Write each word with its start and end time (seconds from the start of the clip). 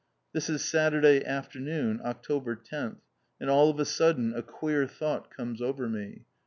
This 0.33 0.49
is 0.49 0.65
Saturday 0.65 1.23
afternoon, 1.23 2.01
October 2.03 2.55
10th, 2.55 3.01
and 3.39 3.51
all 3.51 3.69
of 3.69 3.79
a 3.79 3.85
sudden 3.85 4.33
a 4.33 4.41
queer 4.41 4.87
thought 4.87 5.29
comes 5.29 5.61
over 5.61 5.87
me. 5.87 6.23